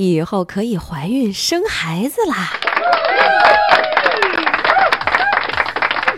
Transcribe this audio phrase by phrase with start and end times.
[0.00, 2.52] 以后可以怀孕生孩子啦！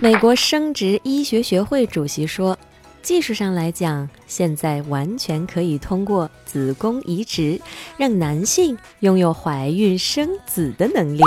[0.01, 2.59] 美国生殖医学学会主席说
[3.01, 7.59] ：“技术上来讲，现在完全可以通过子宫移植，
[7.97, 11.25] 让男性拥有怀孕生子的能力。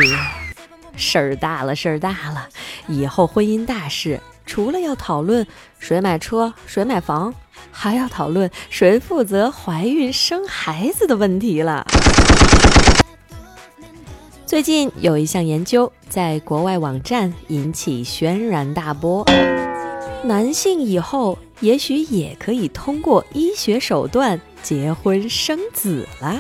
[0.95, 2.47] 事儿大了，事儿大了！
[2.87, 5.47] 以后婚姻大事，除了要讨论
[5.79, 7.33] 谁买车、谁买房。”
[7.71, 11.85] 还要讨论谁负责怀孕生孩子的问题了。
[14.53, 19.25] 最近有一项研究在国外网站引起轩然大波，
[20.25, 26.39] 男性以后也许也可以通过医学手段结婚生子了。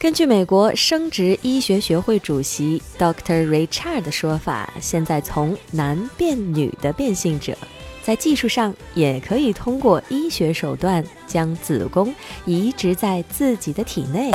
[0.00, 3.46] 根据美国生殖医学学会主席 Dr.
[3.48, 7.56] Richard 的说法，现在从男变女的变性者。
[8.02, 12.12] 在技术上也可以通过医学手段将子宫
[12.44, 14.30] 移植在自己的体内，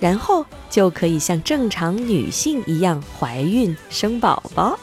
[0.00, 4.78] 然后就可以像正常女性一样怀孕生宝宝。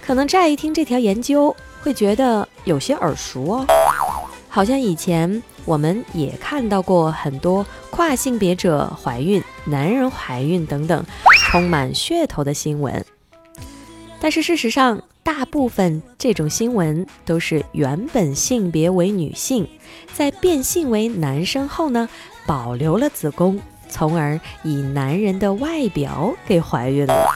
[0.00, 3.66] 可能乍一听这条研究会觉得有些耳熟哦，
[4.48, 11.04] 好像以前我们也看到过很多跨性别者怀孕、男人怀孕等等
[11.48, 13.04] 充满噱头的新闻，
[14.20, 15.02] 但是事实上。
[15.24, 19.66] 大部分这种新闻都是原本性别为女性，
[20.12, 22.10] 在变性为男生后呢，
[22.46, 27.26] 保留了子宫，从而以男人的外表给怀孕了。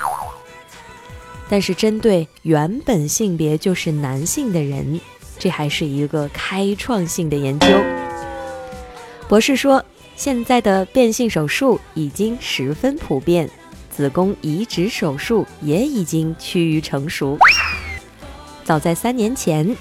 [1.49, 5.01] 但是针对原本性别就是男性的人，
[5.39, 7.67] 这还是一个开创性的研究。
[9.29, 9.83] 博士说，
[10.15, 13.49] 现在的变性手术已经十分普遍，
[13.91, 17.39] 子宫移植手术也已经趋于成熟。
[18.65, 19.75] 早在三年前，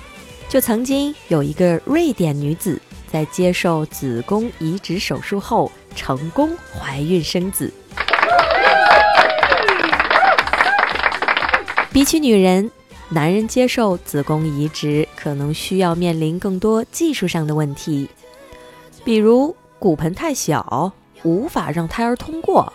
[0.47, 2.81] 就曾经有一个瑞典女子
[3.12, 7.73] 在接受子宫移植手术后成功怀孕生子。
[11.91, 12.69] 比起女人，
[13.09, 18.07] 男人接受子宫移植可能需要面临更多技术上的问题，
[19.03, 20.91] 比如骨盆太小，
[21.23, 22.72] 无法让胎儿通过。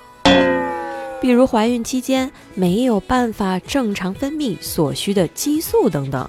[1.21, 6.29] 比如怀孕期间没有办法正常分泌所需的激素等等，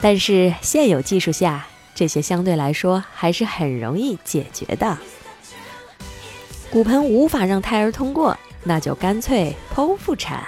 [0.00, 1.64] 但是现有技术下，
[1.96, 4.96] 这些相对来说还是很容易解决的。
[6.70, 10.42] 骨盆无法让胎儿通过，那就干脆剖腹产；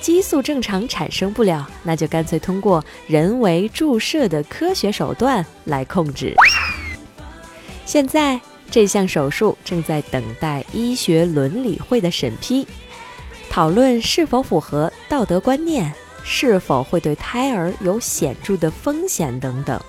[0.00, 6.34] 激素正常产生不了，那就干脆通过人为注射的科学手段来控制。
[7.86, 8.40] 现在。
[8.70, 12.66] 这项手术正在等待医学伦理会的审批，
[13.48, 19.80] 讨论是否符合道德观念，是否会对胎儿有显著的风险等等。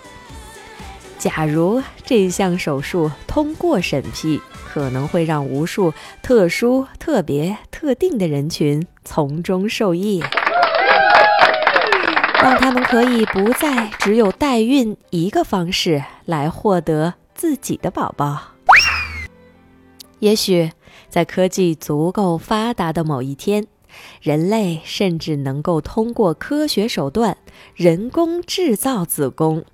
[1.25, 5.91] 假如这项手术通过审批，可能会让无数
[6.21, 10.23] 特殊、特别、特定的人群从中受益，
[12.39, 18.39] 让他们可以不再只有代孕一个方式来获得自己的宝宝。
[20.19, 20.69] 也许
[21.09, 23.65] 在科技足够发达的某一天，
[24.21, 27.35] 人类甚至能够通过科学手段
[27.73, 29.65] 人工制造子宫，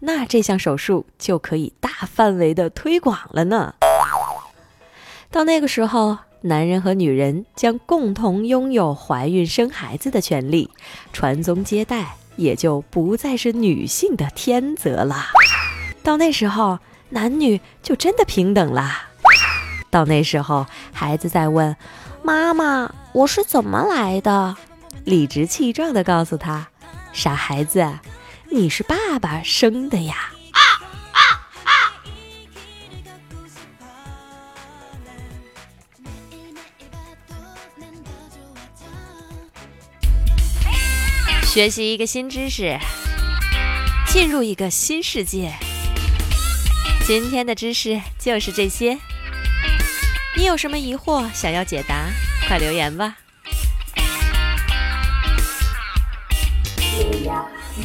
[0.00, 3.74] 那这项手术就可以大范围的推广了呢。
[5.30, 10.70] 到那个时候，男人和女人将共同拥有怀孕生孩子的权利，
[11.12, 15.26] 传宗接代也就不再是女性的天责了。
[16.02, 16.78] 到那时候，
[17.10, 18.90] 男女就真的平等了。
[19.90, 21.76] 到那时候，孩子在问
[22.22, 24.56] 妈妈：“我是怎么来的？”
[25.04, 26.68] 理直气壮地告诉他
[27.12, 27.86] ：“傻孩子，
[28.50, 30.32] 你是爸爸生的呀。”
[41.44, 42.78] 学习一个新知识，
[44.06, 45.52] 进入一个新世界。
[47.04, 48.96] 今天的知识就是这些。
[50.36, 52.06] 你有什么疑惑想要解答？
[52.46, 53.16] 快留言吧！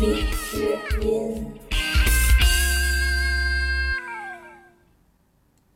[0.02, 1.45] 优雅蜜之音。